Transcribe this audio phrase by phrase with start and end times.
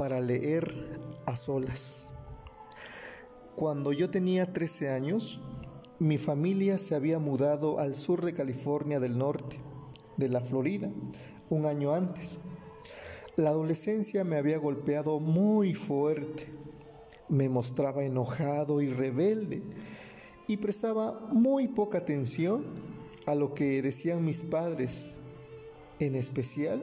[0.00, 2.08] para leer a solas.
[3.54, 5.42] Cuando yo tenía 13 años,
[5.98, 9.60] mi familia se había mudado al sur de California del Norte,
[10.16, 10.90] de la Florida,
[11.50, 12.40] un año antes.
[13.36, 16.46] La adolescencia me había golpeado muy fuerte.
[17.28, 19.62] Me mostraba enojado y rebelde
[20.46, 22.64] y prestaba muy poca atención
[23.26, 25.18] a lo que decían mis padres,
[25.98, 26.82] en especial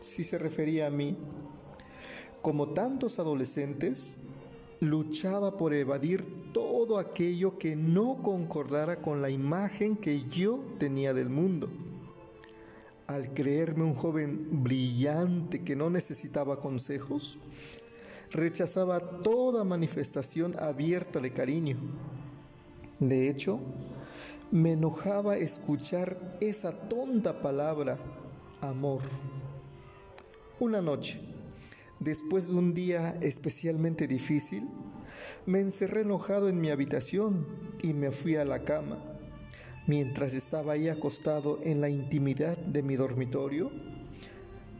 [0.00, 1.16] si se refería a mí.
[2.44, 4.18] Como tantos adolescentes,
[4.78, 11.30] luchaba por evadir todo aquello que no concordara con la imagen que yo tenía del
[11.30, 11.70] mundo.
[13.06, 17.38] Al creerme un joven brillante que no necesitaba consejos,
[18.30, 21.78] rechazaba toda manifestación abierta de cariño.
[23.00, 23.58] De hecho,
[24.50, 27.96] me enojaba escuchar esa tonta palabra,
[28.60, 29.00] amor.
[30.60, 31.33] Una noche,
[32.00, 34.68] Después de un día especialmente difícil,
[35.46, 37.46] me encerré enojado en mi habitación
[37.82, 38.98] y me fui a la cama.
[39.86, 43.70] Mientras estaba ahí acostado en la intimidad de mi dormitorio,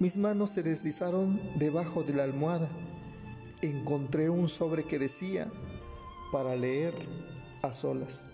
[0.00, 2.70] mis manos se deslizaron debajo de la almohada.
[3.62, 5.50] Encontré un sobre que decía,
[6.32, 6.94] para leer
[7.62, 8.26] a solas.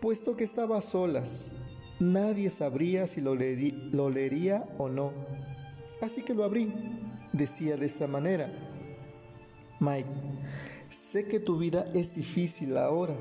[0.00, 1.52] Puesto que estaba a solas,
[1.98, 5.12] nadie sabría si lo, lo leería o no.
[6.00, 6.72] Así que lo abrí
[7.36, 8.52] decía de esta manera,
[9.80, 10.08] Mike,
[10.88, 13.14] sé que tu vida es difícil ahora,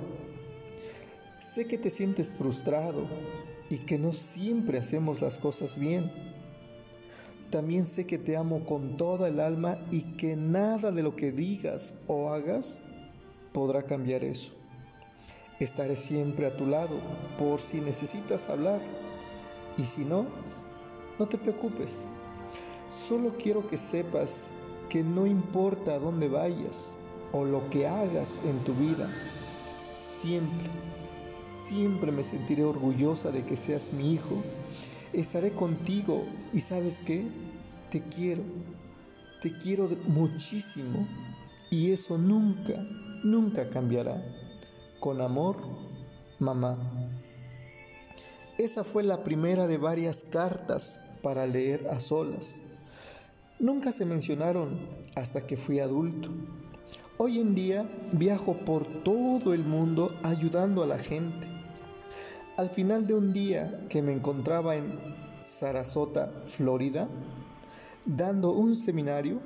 [1.39, 3.07] sé que te sientes frustrado
[3.69, 6.11] y que no siempre hacemos las cosas bien.
[7.49, 11.31] También sé que te amo con toda el alma y que nada de lo que
[11.31, 12.83] digas o hagas
[13.53, 14.55] podrá cambiar eso.
[15.59, 16.99] Estaré siempre a tu lado
[17.37, 18.81] por si necesitas hablar
[19.77, 20.25] y si no,
[21.17, 22.03] no te preocupes.
[22.95, 24.47] Solo quiero que sepas
[24.89, 26.97] que no importa a dónde vayas
[27.33, 29.11] o lo que hagas en tu vida,
[29.99, 30.69] siempre,
[31.43, 34.41] siempre me sentiré orgullosa de que seas mi hijo.
[35.11, 37.27] Estaré contigo y sabes qué,
[37.91, 38.43] te quiero,
[39.41, 41.05] te quiero muchísimo
[41.69, 42.81] y eso nunca,
[43.25, 44.23] nunca cambiará.
[45.01, 45.57] Con amor,
[46.39, 46.77] mamá.
[48.57, 52.61] Esa fue la primera de varias cartas para leer a solas
[53.59, 54.77] nunca se mencionaron
[55.15, 56.29] hasta que fui adulto.
[57.17, 61.47] Hoy en día viajo por todo el mundo ayudando a la gente.
[62.57, 64.95] Al final de un día que me encontraba en
[65.39, 67.07] Sarasota, Florida,
[68.05, 69.39] dando un seminario,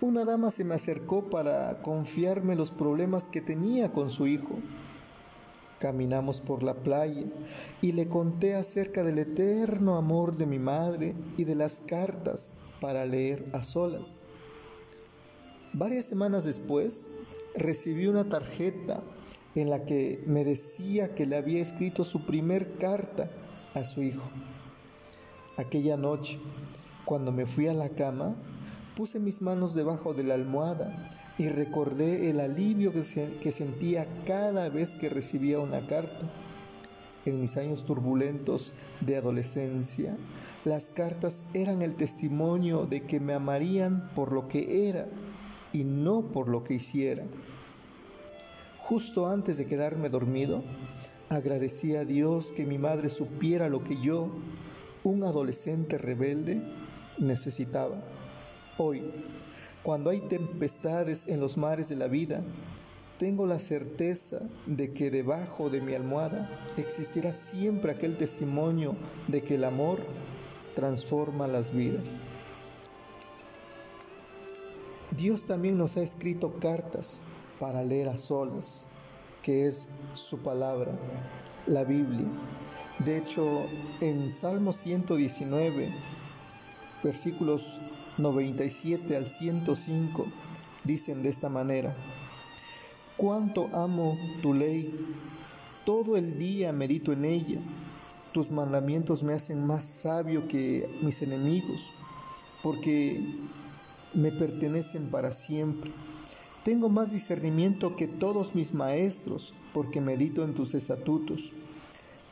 [0.00, 4.56] una dama se me acercó para confiarme los problemas que tenía con su hijo.
[5.78, 7.24] Caminamos por la playa
[7.80, 12.50] y le conté acerca del eterno amor de mi madre y de las cartas
[12.82, 14.20] para leer a solas.
[15.72, 17.08] Varias semanas después,
[17.54, 19.04] recibí una tarjeta
[19.54, 23.30] en la que me decía que le había escrito su primer carta
[23.74, 24.28] a su hijo.
[25.56, 26.40] Aquella noche,
[27.04, 28.34] cuando me fui a la cama,
[28.96, 34.68] puse mis manos debajo de la almohada y recordé el alivio que, que sentía cada
[34.70, 36.28] vez que recibía una carta.
[37.24, 40.16] En mis años turbulentos de adolescencia,
[40.64, 45.06] las cartas eran el testimonio de que me amarían por lo que era
[45.72, 47.24] y no por lo que hiciera.
[48.80, 50.62] Justo antes de quedarme dormido,
[51.28, 54.28] agradecí a Dios que mi madre supiera lo que yo,
[55.04, 56.60] un adolescente rebelde,
[57.18, 58.02] necesitaba.
[58.78, 59.02] Hoy,
[59.82, 62.42] cuando hay tempestades en los mares de la vida,
[63.22, 68.96] tengo la certeza de que debajo de mi almohada existirá siempre aquel testimonio
[69.28, 70.00] de que el amor
[70.74, 72.16] transforma las vidas.
[75.12, 77.20] Dios también nos ha escrito cartas
[77.60, 78.88] para leer a solas,
[79.40, 80.90] que es su palabra,
[81.68, 82.26] la Biblia.
[82.98, 83.66] De hecho,
[84.00, 85.94] en Salmo 119,
[87.04, 87.80] versículos
[88.18, 90.26] 97 al 105,
[90.82, 91.94] dicen de esta manera,
[93.22, 94.92] Cuánto amo tu ley,
[95.86, 97.60] todo el día medito en ella
[98.32, 101.92] tus mandamientos me hacen más sabio que mis enemigos,
[102.64, 103.24] porque
[104.12, 105.92] me pertenecen para siempre.
[106.64, 111.52] Tengo más discernimiento que todos mis maestros, porque medito en tus estatutos.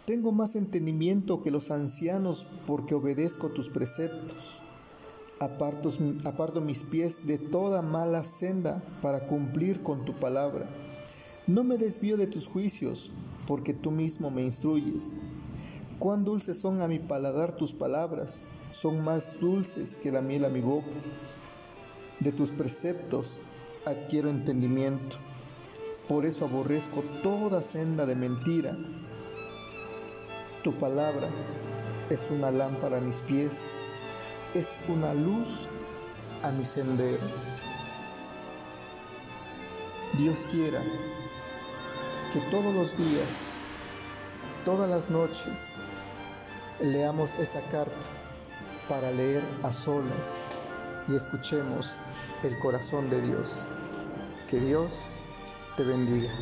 [0.06, 4.60] Tengo más entendimiento que los ancianos, porque obedezco tus preceptos.
[5.42, 10.66] Aparto, mis pies de toda mala senda para cumplir con tu palabra.
[11.46, 13.10] No me desvío de tus juicios,
[13.46, 15.14] porque tú mismo me instruyes.
[15.98, 20.50] Cuán dulces son a mi paladar tus palabras, son más dulces que la miel a
[20.50, 20.98] mi boca.
[22.20, 23.40] De tus preceptos
[23.86, 25.16] adquiero entendimiento.
[26.06, 28.76] Por eso aborrezco toda senda de mentira.
[30.62, 31.30] Tu palabra
[32.10, 33.62] es una lámpara a mis pies,
[34.54, 35.68] es una luz
[36.42, 37.22] a mi sendero.
[40.18, 40.82] Dios quiera
[42.32, 43.54] que todos los días,
[44.64, 45.76] todas las noches,
[46.80, 47.92] leamos esa carta
[48.88, 50.40] para leer a solas
[51.08, 51.92] y escuchemos
[52.42, 53.66] el corazón de Dios.
[54.48, 55.06] Que Dios
[55.76, 56.32] te bendiga.